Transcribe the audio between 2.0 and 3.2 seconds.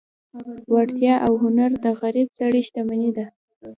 غریب سړي شتمني